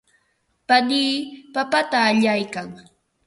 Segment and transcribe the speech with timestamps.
[0.67, 1.13] panii
[1.53, 2.67] papata allaykan.